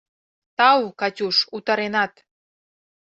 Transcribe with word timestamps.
«Тау, 0.57 0.83
Катюш, 0.99 1.37
утаренат. 1.57 2.13